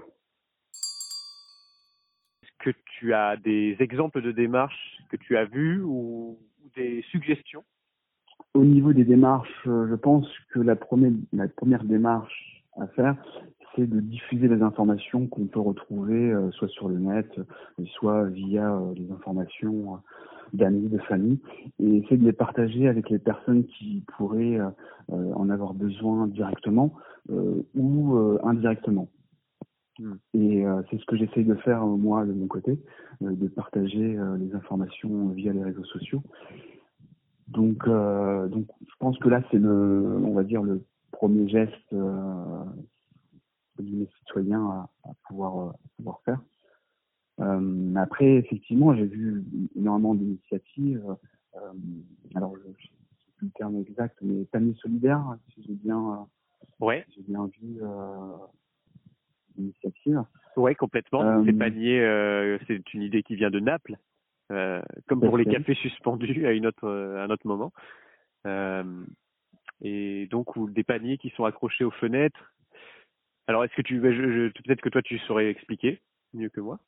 Est-ce 2.42 2.72
que 2.72 2.78
tu 2.98 3.14
as 3.14 3.38
des 3.38 3.78
exemples 3.80 4.22
de 4.22 4.32
démarches 4.32 4.98
que 5.12 5.18
tu 5.18 5.38
as 5.38 5.46
vues 5.46 5.84
ou, 5.84 6.40
ou 6.64 6.70
des 6.76 7.04
suggestions? 7.12 7.64
Au 8.56 8.64
niveau 8.64 8.92
des 8.92 9.04
démarches, 9.04 9.62
je 9.66 9.96
pense 9.96 10.28
que 10.52 10.60
la 10.60 10.76
première, 10.76 11.12
la 11.32 11.48
première 11.48 11.84
démarche 11.84 12.64
à 12.80 12.88
faire, 12.88 13.16
c'est 13.78 13.88
de 13.88 14.00
diffuser 14.00 14.48
les 14.48 14.62
informations 14.62 15.28
qu'on 15.28 15.46
peut 15.46 15.60
retrouver 15.60 16.32
euh, 16.32 16.52
soit 16.52 16.68
sur 16.70 16.90
le 16.90 16.98
net, 16.98 17.30
euh, 17.38 17.86
soit 17.94 18.26
via 18.26 18.74
euh, 18.74 18.94
les 18.96 19.12
informations 19.12 20.00
d'amis, 20.54 20.90
de 20.90 20.98
famille, 21.00 21.40
et 21.80 21.98
essayer 21.98 22.18
de 22.18 22.26
les 22.26 22.34
partager 22.34 22.88
avec 22.88 23.10
les 23.10 23.20
personnes 23.20 23.66
qui 23.66 24.04
pourraient 24.16 24.60
en 25.10 25.50
avoir 25.50 25.74
besoin 25.74 26.26
directement 26.28 26.94
ou 27.76 28.38
indirectement. 28.44 29.10
Hmm. 30.00 30.14
Et 30.34 30.66
euh, 30.66 30.82
c'est 30.90 31.00
ce 31.00 31.06
que 31.06 31.18
j'essaye 31.18 31.44
de 31.44 31.56
faire 31.56 31.84
euh, 31.84 31.98
moi 31.98 32.26
de 32.26 32.34
mon 32.34 32.48
côté, 32.48 32.80
euh, 33.24 33.32
de 33.32 33.48
partager 33.48 34.18
les 34.40 34.56
informations 34.56 35.30
via 35.30 35.52
les 35.54 35.64
réseaux 35.64 35.86
sociaux. 35.86 36.22
Donc, 37.48 37.88
donc, 37.88 38.66
je 38.82 38.96
pense 39.00 39.18
que 39.20 39.30
là, 39.30 39.42
c'est 39.50 39.58
le, 39.58 40.20
on 40.22 40.34
va 40.34 40.44
dire, 40.44 40.62
le 40.62 40.84
premier 41.12 41.48
geste 41.48 41.96
des 44.28 44.42
citoyens 44.44 44.66
à, 44.70 45.10
à 45.10 45.14
pouvoir, 45.28 45.58
euh, 45.60 45.70
à 45.70 45.88
pouvoir 45.98 46.22
faire. 46.26 46.40
Euh, 47.40 47.96
après, 47.96 48.36
effectivement, 48.36 48.96
j'ai 48.96 49.06
vu 49.06 49.44
énormément 49.76 50.16
d'initiatives. 50.16 51.04
Euh, 51.56 51.60
alors, 52.36 52.56
je 52.58 52.64
je 52.80 52.88
sais 52.88 53.32
plus 53.38 53.48
le 53.48 53.52
terme 53.52 53.76
exact, 53.78 54.18
mais 54.22 54.46
panier 54.46 54.74
solidaire, 54.76 55.24
si 55.54 55.64
j'ai 55.64 55.74
bien, 55.74 56.28
Ouais, 56.80 57.06
j'ai 57.16 57.22
bien 57.22 57.46
vu 57.60 57.80
euh, 57.82 58.36
l'initiative. 59.56 60.24
ouais, 60.56 60.76
complètement. 60.76 61.44
Ces 61.46 61.54
paniers, 61.54 62.58
c'est 62.68 62.94
une 62.94 63.04
idée 63.04 63.24
qui 63.24 63.36
vient 63.36 63.52
de 63.52 63.60
Naples, 63.60 63.98
comme 65.08 65.22
pour 65.22 65.38
les 65.38 65.46
cafés 65.46 65.76
suspendus 65.76 66.48
à 66.48 66.52
une 66.52 66.66
autre, 66.66 66.88
à 66.88 67.24
un 67.24 67.30
autre 67.30 67.46
moment. 67.48 67.72
Et 69.82 70.28
donc 70.32 70.56
ou 70.56 70.70
des 70.70 70.84
paniers 70.84 71.18
qui 71.18 71.30
sont 71.32 71.46
accrochés 71.46 71.84
aux 71.84 71.92
fenêtres. 71.92 72.54
Alors, 73.48 73.64
est-ce 73.64 73.74
que 73.76 73.82
tu, 73.82 74.02
peut-être 74.02 74.82
que 74.82 74.90
toi 74.90 75.02
tu 75.02 75.18
saurais 75.20 75.50
expliquer 75.50 76.02
mieux 76.34 76.50
que 76.50 76.60
moi? 76.60 76.80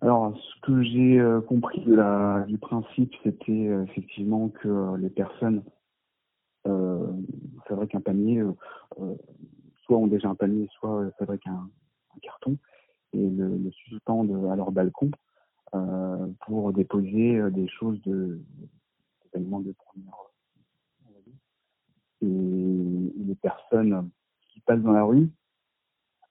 Alors, 0.00 0.36
ce 0.36 0.60
que 0.62 0.82
j'ai 0.82 1.18
euh, 1.18 1.40
compris 1.40 1.80
de 1.80 1.94
la, 1.94 2.44
du 2.46 2.58
principe, 2.58 3.12
c'était 3.24 3.68
euh, 3.68 3.84
effectivement 3.84 4.48
que 4.50 4.68
euh, 4.68 4.96
les 4.96 5.10
personnes 5.10 5.64
euh, 6.68 7.12
fabriquent 7.66 7.96
un 7.96 8.00
panier, 8.00 8.38
euh, 8.40 9.14
soit 9.82 9.98
ont 9.98 10.06
déjà 10.06 10.28
un 10.28 10.36
panier, 10.36 10.68
soit 10.78 11.10
fabriquent 11.18 11.48
un, 11.48 11.68
un 12.14 12.18
carton, 12.22 12.56
et 13.12 13.28
le, 13.30 13.56
le 13.56 13.70
suspendent 13.72 14.48
à 14.50 14.56
leur 14.56 14.72
balcon 14.72 15.10
pour 16.46 16.72
déposer 16.72 17.50
des 17.50 17.66
choses 17.66 18.00
de 18.02 18.40
des 19.34 19.40
de 19.40 19.72
première. 19.72 20.30
et 22.22 22.26
les 22.26 23.34
personnes 23.34 24.08
qui 24.64 24.72
passent 24.72 24.82
dans 24.82 24.92
la 24.92 25.04
rue, 25.04 25.30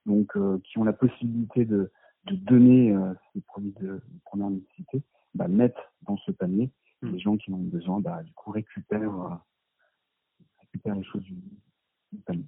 donc 0.06 0.36
euh, 0.36 0.60
qui 0.64 0.78
ont 0.80 0.84
la 0.84 0.94
possibilité 0.94 1.66
de 1.66 1.92
de 2.26 2.36
donner 2.36 2.92
euh, 2.92 3.14
ces 3.34 3.42
produits 3.42 3.74
de 3.80 4.02
première 4.26 4.50
nécessité, 4.50 5.04
bah, 5.34 5.48
mettent 5.48 5.76
dans 6.04 6.18
ce 6.18 6.32
panier. 6.32 6.72
Mm. 7.02 7.12
Les 7.12 7.20
gens 7.20 7.38
qui 7.38 7.52
en 7.52 7.56
ont 7.56 7.64
besoin, 7.64 8.00
bah, 8.00 8.24
du 8.24 8.34
coup, 8.34 8.52
récupèrent, 8.52 9.02
euh, 9.02 9.36
récupèrent 10.62 10.96
les 10.96 11.04
choses 11.04 11.24
du, 11.24 11.36
du 12.12 12.22
panier. 12.22 12.46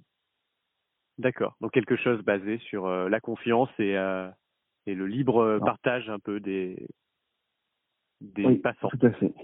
D'accord. 1.18 1.56
Donc 1.60 1.72
quelque 1.72 1.96
chose 1.96 2.22
basé 2.22 2.58
sur 2.58 2.86
euh, 2.86 3.08
la 3.08 3.20
confiance 3.20 3.70
et, 3.78 3.96
euh, 3.96 4.30
et 4.86 4.94
le 4.94 5.06
libre 5.06 5.58
Non. 5.58 5.64
partage 5.64 6.08
un 6.10 6.18
peu 6.18 6.40
des, 6.40 6.88
des 8.20 8.44
oui, 8.44 8.58
passants. 8.58 8.88
tout 8.88 9.06
à 9.06 9.10
fait. 9.12 9.34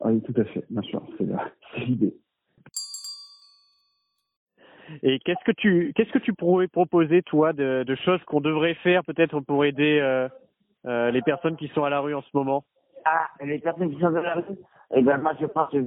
Oui, 0.00 0.22
tout 0.22 0.34
à 0.36 0.44
fait, 0.44 0.64
bien 0.70 0.82
sûr, 0.82 1.04
c'est 1.18 1.84
l'idée. 1.84 2.16
Et 5.02 5.18
qu'est-ce 5.20 5.44
que 5.44 5.52
tu 5.52 5.92
qu'est-ce 5.94 6.12
que 6.12 6.18
tu 6.18 6.32
pourrais 6.32 6.68
proposer 6.68 7.22
toi 7.22 7.52
de, 7.52 7.84
de 7.84 7.94
choses 7.96 8.22
qu'on 8.24 8.40
devrait 8.40 8.74
faire 8.74 9.04
peut-être 9.04 9.40
pour 9.40 9.64
aider 9.64 9.98
euh, 10.00 10.28
euh, 10.86 11.10
les 11.10 11.22
personnes 11.22 11.56
qui 11.56 11.68
sont 11.68 11.84
à 11.84 11.90
la 11.90 12.00
rue 12.00 12.14
en 12.14 12.22
ce 12.22 12.30
moment? 12.34 12.64
Ah, 13.04 13.26
les 13.44 13.58
personnes 13.58 13.90
qui 13.94 14.00
sont 14.00 14.10
dans 14.10 14.22
la 14.22 14.34
rue, 14.34 14.42
eh 14.94 15.02
ben, 15.02 15.18
moi, 15.18 15.32
je 15.40 15.46
pense 15.46 15.70
que 15.70 15.78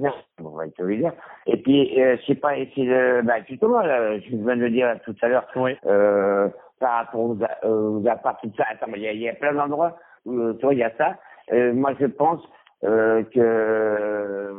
solidaire. 0.76 1.12
Et 1.46 1.56
puis, 1.56 2.00
euh, 2.00 2.16
je 2.20 2.26
sais 2.26 2.34
pas, 2.36 2.56
essayer 2.56 2.86
de, 2.86 3.22
bah, 3.22 3.42
justement, 3.48 3.80
là, 3.80 4.18
je 4.20 4.28
viens 4.30 4.56
de 4.56 4.62
le 4.62 4.70
dire 4.70 4.98
tout 5.04 5.14
à 5.22 5.28
l'heure, 5.28 5.46
Oui. 5.56 5.76
euh, 5.86 6.48
par 6.78 7.04
rapport 7.04 7.20
aux, 7.20 7.38
aux 7.64 8.06
apparts, 8.06 8.38
tout 8.42 8.52
ça. 8.56 8.64
Attends, 8.70 8.86
il 8.94 9.02
y 9.02 9.08
a, 9.08 9.12
il 9.12 9.20
y 9.20 9.28
a 9.28 9.34
plein 9.34 9.54
d'endroits 9.54 9.98
où, 10.24 10.32
euh, 10.38 10.54
tu 10.54 10.62
vois, 10.62 10.74
il 10.74 10.80
y 10.80 10.84
a 10.84 10.92
ça. 10.96 11.16
Euh, 11.52 11.72
moi, 11.72 11.94
je 12.00 12.06
pense 12.06 12.40
euh, 12.84 13.22
que 13.24 14.52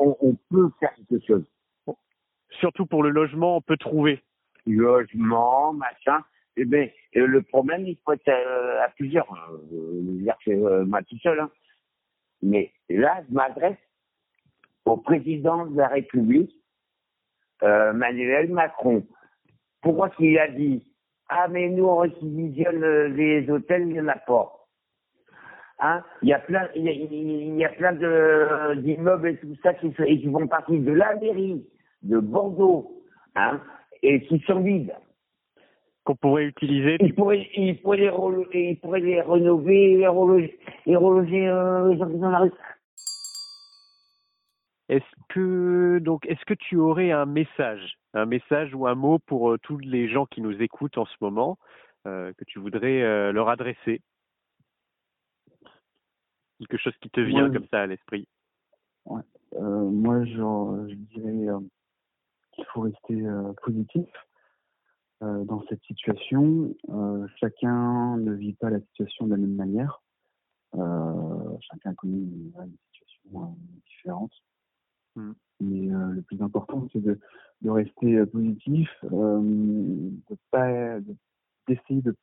on, 0.00 0.16
on 0.20 0.36
peut 0.50 0.68
faire 0.80 0.92
quelque 0.94 1.24
chose. 1.26 1.44
Surtout 2.60 2.84
pour 2.84 3.02
le 3.02 3.08
logement, 3.08 3.56
on 3.56 3.60
peut 3.62 3.78
trouver. 3.78 4.22
Logement, 4.66 5.72
machin. 5.72 6.22
Eh 6.56 6.66
ben, 6.66 6.90
euh, 7.16 7.26
le 7.26 7.42
problème, 7.42 7.86
il 7.86 7.96
faut 8.04 8.12
être 8.12 8.28
euh, 8.28 8.84
à 8.84 8.88
plusieurs. 8.90 9.32
Euh, 9.32 9.56
je 9.70 9.76
veux 9.76 10.22
dire 10.22 10.36
que 10.44 10.50
euh, 10.50 10.84
moi 10.84 11.02
tout 11.02 11.18
seul. 11.18 11.40
Hein. 11.40 11.50
Mais 12.42 12.70
là, 12.90 13.22
je 13.26 13.34
m'adresse 13.34 13.78
au 14.84 14.98
président 14.98 15.66
de 15.66 15.76
la 15.76 15.88
République, 15.88 16.54
euh, 17.62 17.94
Manuel 17.94 18.50
Macron. 18.50 19.06
Pourquoi 19.80 20.10
qu'il 20.10 20.38
a 20.38 20.48
dit 20.48 20.86
Ah, 21.28 21.48
mais 21.48 21.68
nous, 21.70 21.84
on 21.84 21.98
réquisitionne 21.98 22.84
les 23.14 23.48
hôtels, 23.50 23.82
il 23.82 23.92
n'y 23.94 24.00
en 24.00 24.08
a 24.08 24.16
pas. 24.16 24.56
Hein 25.78 26.04
il 26.20 26.28
y 26.28 26.34
a 26.34 26.38
plein, 26.40 26.68
il 26.74 27.56
y 27.56 27.64
a, 27.64 27.70
plein 27.70 27.94
d'immeubles 28.74 29.28
et 29.28 29.36
tout 29.38 29.56
ça 29.62 29.72
qui, 29.72 29.90
qui 29.94 30.30
font 30.30 30.46
partie 30.46 30.78
de 30.78 30.92
la 30.92 31.14
mairie 31.16 31.66
de 32.02 32.18
Bordeaux, 32.18 33.02
hein, 33.34 33.60
et 34.02 34.22
qui 34.26 34.38
sont 34.40 34.60
vides. 34.60 34.94
qu'on 36.04 36.16
pourrait 36.16 36.46
utiliser. 36.46 36.96
Il 37.00 37.14
pourrait, 37.14 37.48
il 37.54 37.80
pourrait 37.80 37.98
les, 37.98 38.08
relo- 38.08 38.48
il 38.54 38.78
pourrait 38.80 39.00
les 39.00 39.20
rénover, 39.20 39.96
les 39.98 40.08
reloger, 40.08 40.58
les 40.86 40.96
reloger 40.96 41.46
euh, 41.46 41.88
les 41.92 41.98
gens 41.98 42.06
qui 42.06 42.12
sont 42.12 42.18
dans 42.18 42.30
la 42.30 42.38
rue. 42.40 42.52
Est-ce 44.88 45.04
que 45.28 45.98
donc 46.00 46.26
est-ce 46.26 46.44
que 46.46 46.54
tu 46.54 46.76
aurais 46.76 47.12
un 47.12 47.26
message, 47.26 47.96
un 48.14 48.26
message 48.26 48.74
ou 48.74 48.86
un 48.88 48.96
mot 48.96 49.18
pour 49.20 49.52
euh, 49.52 49.58
tous 49.62 49.78
les 49.78 50.08
gens 50.08 50.26
qui 50.26 50.40
nous 50.40 50.60
écoutent 50.60 50.98
en 50.98 51.04
ce 51.04 51.14
moment 51.20 51.58
euh, 52.06 52.32
que 52.36 52.44
tu 52.44 52.58
voudrais 52.58 53.02
euh, 53.02 53.30
leur 53.30 53.48
adresser? 53.48 54.00
Quelque 56.58 56.76
chose 56.76 56.96
qui 57.00 57.10
te 57.10 57.20
vient 57.20 57.46
Ouais. 57.46 57.52
comme 57.52 57.66
ça 57.70 57.82
à 57.82 57.86
l'esprit? 57.86 58.26
Euh, 59.08 59.90
moi, 59.90 60.24
je, 60.24 60.32
je 60.90 60.94
dirais 60.94 61.48
euh, 61.48 61.60
faut 62.80 62.86
rester 62.86 63.26
euh, 63.26 63.52
positif 63.62 64.06
euh, 65.22 65.44
dans 65.44 65.62
cette 65.68 65.82
situation. 65.82 66.74
Euh, 66.88 67.26
chacun 67.36 68.16
ne 68.16 68.32
vit 68.32 68.54
pas 68.54 68.70
la 68.70 68.80
situation 68.80 69.26
de 69.26 69.32
la 69.32 69.36
même 69.36 69.54
manière. 69.54 70.02
Chacun 71.60 71.94
connaît 71.94 72.16
une, 72.16 72.52
une 72.56 72.76
situation 72.92 73.56
différente. 73.86 74.32
Mm. 75.16 75.32
Mais 75.62 75.88
le 75.88 76.22
plus 76.22 76.40
important, 76.40 76.86
c'est 76.92 77.02
de, 77.02 77.20
de 77.60 77.70
rester 77.70 78.24
positif, 78.26 78.88
de 79.02 80.36
pas, 80.50 81.00
d'essayer 81.68 82.00
de 82.00 82.16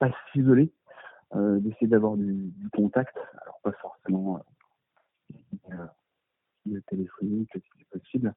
pas 0.00 0.10
s'isoler, 0.32 0.72
euh, 1.36 1.60
d'essayer 1.60 1.86
d'avoir 1.86 2.16
du, 2.16 2.32
du 2.34 2.70
contact. 2.70 3.16
Alors 3.42 3.60
pas 3.62 3.72
forcément 3.72 4.44
euh, 5.70 6.80
téléphonique 6.88 7.50
si 7.54 7.70
c'est 7.78 7.88
possible. 8.00 8.34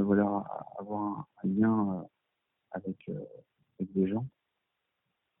Euh, 0.00 0.04
voilà, 0.04 0.44
avoir 0.78 1.26
un, 1.42 1.48
lien 1.48 2.06
avec, 2.72 3.10
avec 3.78 3.92
des 3.92 4.08
gens. 4.08 4.26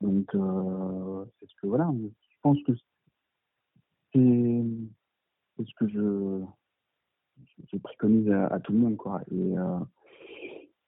Donc, 0.00 0.30
c'est 0.32 1.46
ce 1.46 1.54
que 1.60 1.66
voilà, 1.66 1.90
je 1.94 2.36
pense 2.42 2.58
que 2.62 2.72
c'est 4.12 4.64
ce 5.64 5.74
que 5.76 5.88
je, 5.88 6.42
je 7.72 7.78
préconise 7.78 8.30
à, 8.30 8.58
tout 8.60 8.72
le 8.72 8.78
monde, 8.78 8.96
quoi. 8.96 9.20
Et, 9.30 9.54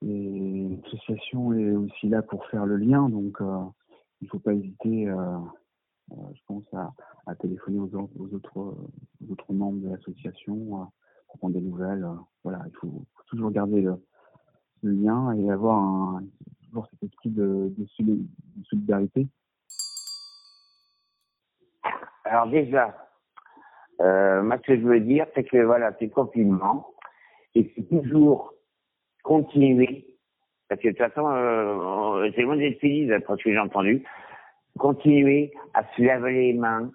l'association 0.04 1.52
est 1.52 1.70
aussi 1.72 2.08
là 2.08 2.22
pour 2.22 2.44
faire 2.46 2.66
le 2.66 2.76
lien, 2.76 3.08
donc 3.08 3.36
il 3.40 4.24
ne 4.24 4.28
faut 4.28 4.40
pas 4.40 4.52
hésiter 4.52 5.08
euh, 6.12 6.14
je 6.34 6.40
pense 6.46 6.64
à, 6.74 7.34
téléphoner 7.36 7.78
aux, 7.78 7.94
autres, 7.94 8.56
aux 8.56 9.32
autres 9.32 9.52
membres 9.52 9.80
de 9.80 9.88
l'association 9.88 10.82
euh, 10.82 10.84
pour 11.28 11.38
prendre 11.38 11.54
des 11.54 11.60
nouvelles. 11.60 12.04
Euh, 12.04 12.14
voilà, 12.42 12.62
il 12.66 12.76
faut, 12.76 13.04
toujours 13.32 13.50
garder 13.50 13.80
le, 13.80 13.98
lien 14.82 15.32
et 15.32 15.50
avoir 15.50 15.78
un, 15.78 16.24
toujours 16.64 16.86
cet 16.90 17.02
esprit 17.04 17.30
de, 17.30 17.72
solidarité. 18.68 19.26
Alors 22.24 22.48
déjà, 22.48 22.94
euh, 24.00 24.42
moi 24.42 24.58
ce 24.58 24.62
que 24.62 24.76
je 24.76 24.82
veux 24.82 25.00
dire, 25.00 25.26
c'est 25.34 25.44
que 25.44 25.62
voilà, 25.62 25.92
c'est 25.98 26.08
confinement 26.08 26.88
et 27.54 27.72
c'est 27.74 27.88
toujours 27.88 28.52
continuer, 29.22 30.16
parce 30.68 30.80
que 30.80 30.88
de 30.88 30.92
toute 30.92 30.98
façon, 30.98 31.28
euh, 31.28 32.30
c'est 32.34 32.42
loin 32.42 32.56
d'être 32.56 32.80
fini 32.80 33.06
d'après 33.06 33.36
ce 33.36 33.44
que 33.44 33.52
j'ai 33.52 33.58
entendu, 33.58 34.04
continuer 34.78 35.52
à 35.74 35.84
se 35.94 36.02
laver 36.02 36.32
les 36.32 36.52
mains. 36.54 36.90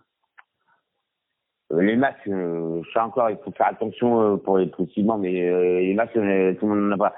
Euh, 1.74 1.82
les 1.82 1.96
masques, 1.96 2.28
euh, 2.28 2.82
ça 2.94 3.06
encore, 3.06 3.30
il 3.30 3.38
faut 3.38 3.52
faire 3.52 3.68
attention 3.68 4.22
euh, 4.22 4.38
pour 4.38 4.58
les 4.58 4.68
possiblement, 4.68 5.18
mais 5.18 5.32
les 5.32 5.94
masques, 5.94 6.14
tout 6.14 6.20
le 6.20 6.68
monde 6.68 6.90
n'en 6.90 6.96
a 6.96 6.98
pas. 6.98 7.16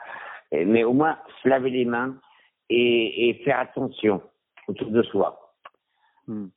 Mais 0.52 0.84
au 0.84 0.94
moins, 0.94 1.18
se 1.44 1.50
laver 1.50 1.70
les 1.70 1.86
mains 1.86 2.16
et, 2.70 3.30
et 3.30 3.34
faire 3.46 3.60
attention 3.60 4.22
autour 4.68 4.90
de 4.90 5.04
soi. 5.04 5.54
Hmm. 6.28 6.48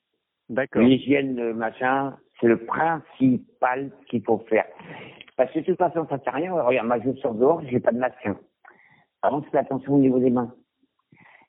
D'accord. 0.49 0.82
L'hygiène, 0.82 1.52
machin, 1.52 2.16
c'est 2.40 2.46
le 2.46 2.64
principal 2.64 3.90
qu'il 4.08 4.22
faut 4.22 4.38
faire. 4.49 4.66
Parce 5.37 5.52
que 5.52 5.61
de 5.61 5.64
toute 5.64 5.78
façon, 5.78 6.06
ça 6.08 6.16
ne 6.16 6.22
sert 6.22 6.34
à 6.34 6.37
rien. 6.37 6.52
Regarde, 6.52 6.87
moi, 6.87 6.99
je 7.04 7.12
sors 7.20 7.34
dehors, 7.34 7.62
j'ai 7.70 7.80
pas 7.80 7.92
de 7.92 7.99
masque. 7.99 8.28
Avant, 9.22 9.38
hein. 9.38 9.44
fais 9.50 9.58
attention 9.58 9.94
au 9.94 9.99
niveau 9.99 10.18
des 10.18 10.30
mains 10.30 10.52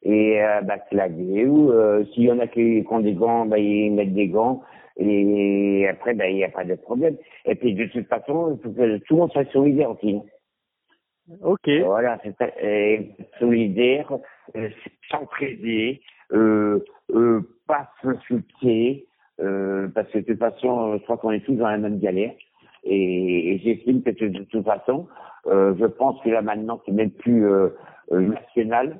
et 0.04 0.42
euh, 0.42 0.62
bah, 0.62 0.76
se 0.92 1.46
ou 1.48 1.72
euh, 1.72 2.04
s'il 2.14 2.24
y 2.24 2.32
en 2.32 2.40
a 2.40 2.48
qui, 2.48 2.86
ont 2.90 3.00
des 3.00 3.14
gants, 3.14 3.46
bah, 3.46 3.58
ils 3.58 3.92
mettent 3.92 4.14
des 4.14 4.28
gants 4.28 4.62
et 4.98 5.88
après 5.90 6.14
bah, 6.14 6.28
il 6.28 6.36
n'y 6.36 6.44
a 6.44 6.50
pas 6.50 6.64
de 6.64 6.76
problème. 6.76 7.18
Et 7.46 7.56
puis 7.56 7.74
de 7.74 7.86
toute 7.86 8.08
façon, 8.08 8.58
il 8.58 8.64
faut 8.64 8.70
que 8.72 8.98
tout 9.00 9.16
le 9.16 9.20
monde 9.22 9.32
soit 9.32 9.52
solidaire 9.52 9.92
aussi. 9.92 10.20
Ok. 11.42 11.70
Voilà, 11.86 12.20
c'est 12.24 13.16
solidaire, 13.40 14.12
euh, 14.56 14.70
s'entraider, 15.10 16.02
euh, 16.34 16.84
euh, 17.14 17.42
pas 17.66 17.90
s'insulter, 18.02 19.08
euh, 19.40 19.88
parce 19.96 20.10
que 20.12 20.20
de 20.20 20.24
toute 20.26 20.40
façon, 20.40 20.98
je 20.98 21.04
crois 21.04 21.18
qu'on 21.18 21.32
est 21.32 21.46
tous 21.46 21.56
dans 21.56 21.70
la 21.70 21.78
même 21.78 22.00
galère. 22.00 22.34
Et, 22.84 23.54
et 23.54 23.60
j'estime 23.60 24.04
que 24.04 24.12
de 24.12 24.44
toute 24.44 24.66
façon, 24.66 25.08
euh, 25.48 25.74
je 25.80 25.86
pense 25.86 26.22
que 26.24 26.30
là 26.30 26.42
maintenant, 26.42 26.82
c'est 26.86 26.92
même 26.92 27.12
plus 27.12 27.48
euh, 27.48 27.70
national, 28.12 29.00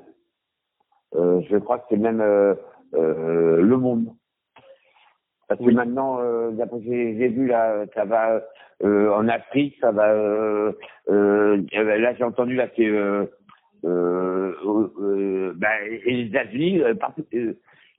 euh, 1.14 1.42
je 1.50 1.56
crois 1.58 1.78
que 1.78 1.84
c'est 1.90 1.98
même 1.98 2.20
euh, 2.20 2.54
euh, 2.94 3.60
le 3.60 3.76
monde. 3.76 4.08
Parce 5.48 5.60
que 5.60 5.70
maintenant, 5.70 6.18
d'après 6.52 6.80
j'ai 6.82 7.28
vu 7.28 7.46
là, 7.46 7.84
ça 7.94 8.04
va 8.04 8.42
en 8.82 9.28
Afrique, 9.28 9.76
ça 9.80 9.92
va. 9.92 10.14
là, 11.06 12.14
j'ai 12.14 12.24
entendu 12.24 12.54
là 12.54 12.68
que 12.68 13.28
bah, 13.82 15.68
les 16.06 16.26
États-Unis, 16.26 16.82
partout. 16.98 17.26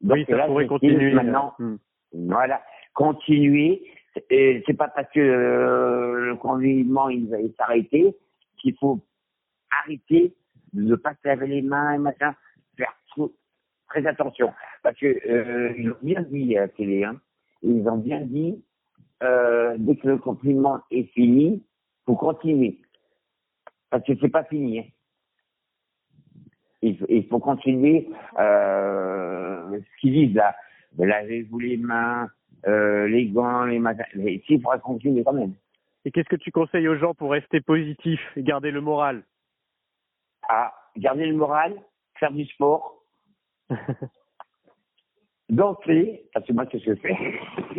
donc 0.02 0.18
oui, 0.18 0.26
ça 0.28 0.38
là, 0.38 0.48
pourrait 0.48 0.68
continuer 0.68 1.14
maintenant. 1.14 1.54
Hmm. 1.60 1.76
Voilà, 2.14 2.62
continuer. 2.94 3.84
C'est 4.30 4.78
pas 4.78 4.88
parce 4.88 5.12
que 5.12 5.20
le 5.20 6.36
confinement 6.38 7.10
il 7.10 7.30
va 7.30 7.38
s'arrêter 7.58 8.16
qu'il 8.58 8.76
faut 8.78 9.00
arrêter 9.84 10.34
de 10.74 10.84
ne 10.84 10.96
pas 10.96 11.14
se 11.22 11.28
laver 11.28 11.48
les 11.48 11.62
mains 11.62 11.94
et 11.94 11.98
machin 11.98 12.34
très 13.88 14.06
attention, 14.08 14.54
parce 14.84 14.98
que 14.98 15.06
euh, 15.06 15.74
ils 15.78 15.92
ont 15.92 15.98
bien 16.02 16.22
dit 16.24 16.58
à 16.58 16.62
la 16.62 16.68
télé, 16.70 17.04
hein, 17.04 17.20
ils 17.66 17.88
ont 17.90 17.98
bien 17.98 18.22
dit, 18.22 18.64
euh, 19.24 19.76
dès 19.80 19.96
que 19.96 20.08
le 20.08 20.18
confinement 20.18 20.80
est 20.92 21.12
fini, 21.14 21.64
faut 22.06 22.16
continuer, 22.16 22.80
parce 23.90 24.04
que 24.04 24.14
c'est 24.22 24.30
pas 24.30 24.44
fini. 24.44 24.80
Hein. 24.80 24.86
Il, 26.82 27.28
faut 27.28 27.40
continuer 27.40 28.08
euh, 28.38 29.80
ce 29.80 30.02
qu'ils 30.02 30.14
disent 30.14 30.36
là, 30.36 30.56
lavez-vous 31.00 31.58
les 31.58 31.78
mains, 31.78 32.30
euh, 32.68 33.08
les 33.08 33.26
gants, 33.26 33.64
les 33.64 33.80
mais 33.80 34.44
il 34.48 34.62
faudra 34.62 34.78
continuer 34.78 35.24
quand 35.24 35.34
même. 35.34 35.56
Et 36.04 36.12
qu'est-ce 36.12 36.30
que 36.30 36.36
tu 36.36 36.52
conseilles 36.52 36.88
aux 36.88 36.98
gens 36.98 37.16
pour 37.16 37.32
rester 37.32 37.60
positif 37.60 38.20
et 38.36 38.44
garder 38.44 38.70
le 38.70 38.82
moral? 38.82 39.24
Ah, 40.48 40.76
garder 40.96 41.26
le 41.26 41.36
moral, 41.36 41.74
faire 42.20 42.32
du 42.32 42.46
sport, 42.46 43.02
Danser, 45.50 46.24
parce 46.34 46.46
que 46.48 46.54
moi, 46.54 46.66
qu'est-ce 46.66 46.86
que 46.86 46.96
je 46.96 47.00
fais 47.02 47.16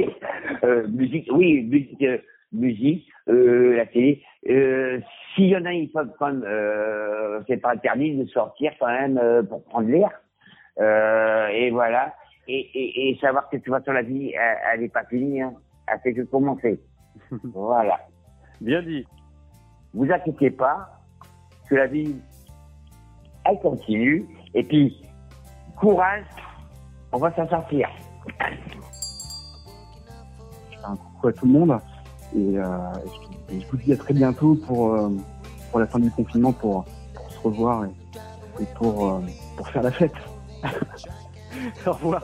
euh, 0.65 0.87
Musique, 0.89 1.29
oui, 1.33 1.63
musique, 1.63 2.03
euh, 2.03 2.19
musique 2.53 3.09
euh, 3.29 3.77
la 3.77 3.87
télé. 3.87 4.23
Euh, 4.49 5.01
S'il 5.35 5.47
y 5.47 5.57
en 5.57 5.65
a, 5.65 5.73
il 5.73 5.91
faut 5.91 5.99
quand 6.19 6.29
même, 6.29 6.45
euh, 6.47 7.41
c'est 7.49 7.57
pas 7.57 7.73
interdit 7.73 8.17
de 8.17 8.27
sortir 8.27 8.73
quand 8.79 8.87
même 8.87 9.19
euh, 9.19 9.43
pour 9.43 9.65
prendre 9.65 9.89
l'air. 9.89 10.11
et 11.53 11.71
voilà. 11.71 12.15
Et, 12.49 12.61
et, 12.75 13.11
et, 13.11 13.19
savoir 13.19 13.49
que 13.51 13.57
tu 13.57 13.71
vois 13.71 13.83
sur 13.83 13.93
la 13.93 14.03
vie, 14.03 14.33
elle 14.73 14.83
n'est 14.83 14.89
pas 14.89 15.05
finie, 15.05 15.43
hein. 15.43 15.55
elle 15.89 15.99
fait 15.99 16.15
que 16.15 16.23
commencer. 16.23 16.81
voilà. 17.43 17.99
Bien 18.61 18.83
dit. 18.83 19.05
Vous 19.93 20.09
inquiétez 20.13 20.51
pas 20.51 20.89
que 21.69 21.75
la 21.75 21.87
vie, 21.87 22.15
elle 23.45 23.59
continue. 23.59 24.27
Et 24.55 24.63
puis, 24.63 25.03
courage, 25.77 26.25
on 27.13 27.19
va 27.19 27.35
s'en 27.35 27.49
sortir. 27.49 27.89
Un 30.85 30.97
coucou 30.97 31.29
à 31.29 31.33
tout 31.33 31.47
le 31.47 31.53
monde 31.53 31.79
et, 32.35 32.59
euh, 32.59 32.65
je, 33.51 33.67
vous 33.71 33.77
dis 33.79 33.93
à 33.93 33.97
très 33.97 34.15
bientôt 34.15 34.55
pour, 34.67 34.95
euh, 34.95 35.11
pour 35.71 35.81
la 35.81 35.87
fin 35.87 35.99
du 35.99 36.11
confinement 36.11 36.53
pour, 36.53 36.85
pour 37.15 37.31
se 37.31 37.39
revoir 37.41 37.85
et, 37.85 38.65
pour, 38.77 39.15
euh, 39.15 39.21
pour 39.57 39.69
faire 39.69 39.83
la 39.83 39.93
fête. 39.93 40.13
Au 41.87 41.93
revoir. 41.93 42.23